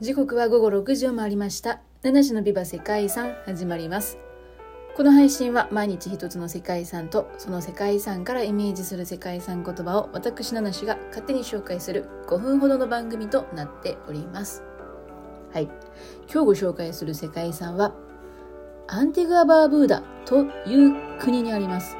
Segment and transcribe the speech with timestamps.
[0.00, 1.82] 時刻は午後6時を回りました。
[2.02, 4.16] 七種のビバ世界遺産始まります。
[4.96, 14.62] この配信は毎日一つの世界遺産とその世界遺産からイメージする世界遺産言葉を私七種が勝手に紹介する5分ほどの番組となっております。
[15.52, 15.64] はい。
[15.64, 15.74] 今
[16.32, 17.94] 日ご紹介する世界遺産は
[18.88, 21.98] アンティグア・バーブーダという国にあります。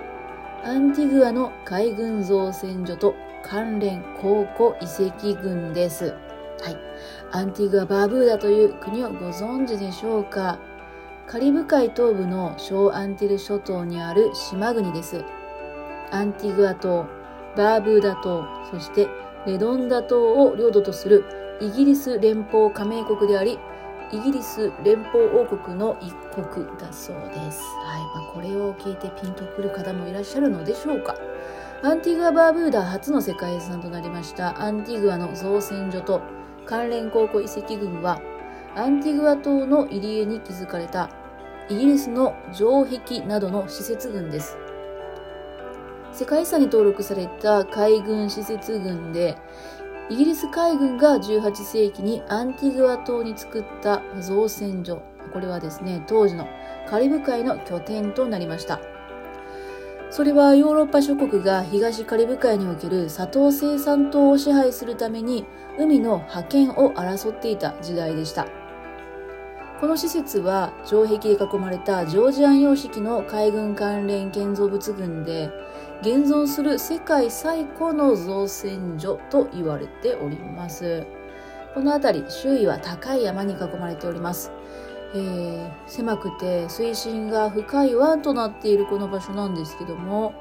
[0.65, 3.15] アンティグアの海軍造船所と
[3.45, 6.15] 関連考古遺跡群です。
[6.63, 6.77] はい。
[7.33, 10.59] アンティグア・バーブーダという国をご存知でしょうか？
[11.27, 15.25] カリブ海東部の小アンティル諸島にある島国です。
[16.11, 17.07] アンティグア島、
[17.57, 19.09] バーブーダ島、そして
[19.47, 21.25] レドンダ島を領土とする
[21.61, 23.59] イギリス連邦加盟国であり、
[24.13, 27.63] イギリス連邦王国の一国だそうです。
[27.63, 28.23] はい。
[28.23, 31.15] まあ、これを聞いてピンとくる方もいらっしゃるのでしょうか？
[31.83, 36.21] アンティグア・バーブーダ初の世界遺産となりましたアンティグアの造船所と
[36.71, 38.23] 関連考古遺跡群は
[38.77, 41.11] アンティグア島の入り江に築かれた
[41.69, 44.57] イギリスの城壁などの施設群です。
[46.13, 49.37] 世界遺産に登録された海軍施設群で
[50.11, 56.49] イギリス海軍が18世紀にアンティグア島に作った造船所これはですね当時の
[56.89, 58.81] カリブ海の拠点となりました
[60.11, 65.47] それはヨーロッパ諸国が東カリブ海における砂糖生産島を支配するために
[65.79, 68.49] 海の覇権を争っていた時代でした。
[69.81, 75.49] この施設は城壁で囲まれたジョージアン様式の海軍関連建造物群で
[76.03, 81.07] 現存する世界最古の造船所と言われております。
[81.73, 84.51] この辺り周囲は高い山に囲まれております。
[85.13, 90.35] えー、狭くて水深が深い湾となっているこの場所なんですけども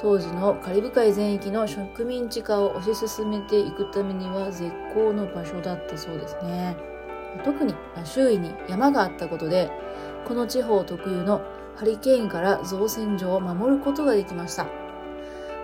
[0.00, 6.76] 当時のカリブ海全域の植民地化を推し進めていくためには絶好の場所だったそうですね。
[7.44, 9.70] 特に周囲に山があったことで
[10.26, 11.42] この地方特有の
[11.76, 14.66] ハリケーンから造船所を守ることができました。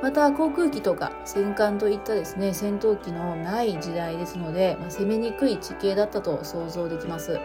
[0.02, 7.40] また航空機とか戦艦といったですね戦闘機のない時代ですので、まあ、攻めにくい地形だったと想像できます。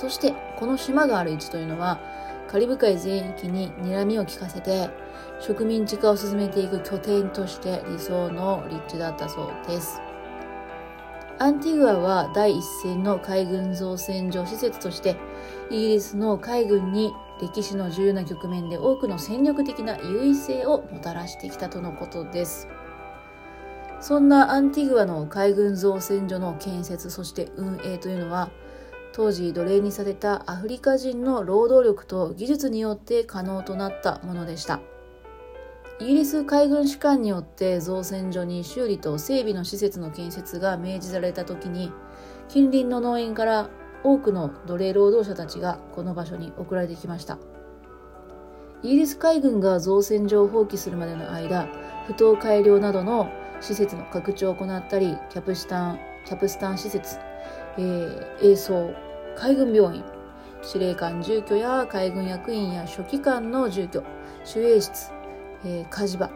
[0.00, 2.00] そしてこの島がある位置というのは
[2.48, 4.88] カリブ海全域に睨みを利かせて
[5.40, 10.00] 植民地化を進めていく拠点として理想の立地だったそうです。
[11.38, 15.16] アンティグアは第一線の海軍造船所施設として
[15.70, 17.12] イギリスの海軍に
[17.42, 22.68] 歴史の重要な局面で多くの戦力的な優位性をもたらしてきたとのことです。
[24.00, 28.50] そんなアンティグアの海軍造船所の建設そして運営というのは
[29.12, 34.80] 当時奴隷にされたアフリカ人の労働力と技術によって可能となったものでした。
[35.98, 41.92] イギリス海軍士官によって造船所に修理と整備の施設の建設が命じられた時に
[42.48, 43.68] 近隣の農園から
[44.02, 47.38] 多くの奴隷労働者たちがこの場所に送られてきました。
[48.82, 51.68] イギリス海軍が造船所を放棄するまでの間
[52.06, 57.18] 不当改良などの施設の拡張を行ったりキャプスタンキャプスタン施設
[57.78, 58.94] えー、
[59.36, 60.04] 海軍病院。
[60.62, 64.02] 司令官住居や海軍役員や書記官の住居。
[64.44, 65.10] 守衛室、
[65.64, 66.30] えー、火事場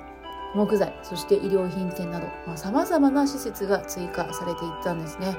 [0.54, 5.36] 木材そして衣料品店などさまざ、まな施設が追加されていったんですね。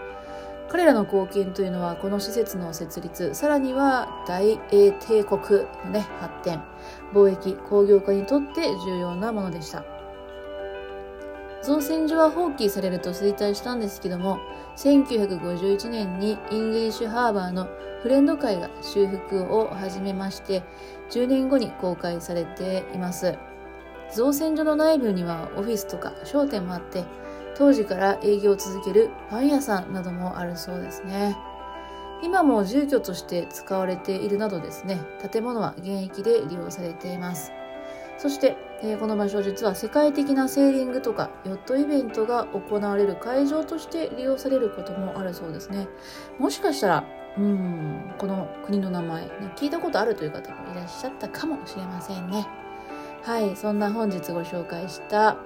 [0.68, 5.40] 彼らの貢献というのはこの施設の設立さらには大英帝国
[5.86, 6.62] の、ね、発展
[7.14, 9.95] 貿易工業化にとって重要なものでした。
[11.66, 14.40] 造船所は放棄されると衰退したんですけども
[14.78, 17.68] 1951年にイングリッシュハーバーの
[18.04, 20.62] フレンド会が修復を始めまして
[21.10, 23.36] 10年後に公開されています。
[24.14, 27.04] 造船所の内部にはオフィスとか商店もあって
[27.58, 31.36] 当時から営業を続けるパン屋さんなどもあるそうですね。
[32.22, 35.00] 今も住居として使われているなどですね
[35.32, 37.52] 建物は現役で利用されています。
[38.18, 45.88] そして、えー、この場所実は世界的なセーリングとかヨットイベントが行われる会場として利用されることもあるそうですね。
[46.40, 47.04] もしかしたら、
[47.38, 52.48] うん、この国の名前、ね、聞いたことあるという方もいらっしゃったかもしれませんね。
[53.24, 55.38] はい、そんな本日ご紹介した、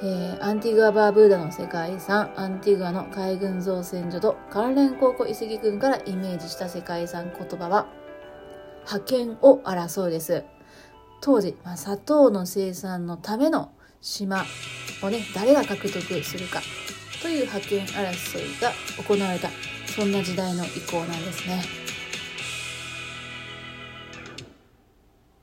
[0.00, 7.88] えー、アンティグア・バーブーダの世界遺産、アンティグアの海軍造船所と関連考古遺跡群からイメージした世界遺産言葉は、
[8.84, 10.44] 覇権を争うです。
[11.20, 14.44] 当時、まあ、砂糖の生産のための島
[15.02, 16.60] をね誰が獲得するか
[17.20, 18.72] という覇権争いが
[19.02, 19.48] 行われた
[19.86, 21.87] そんな時代の意向なんですね。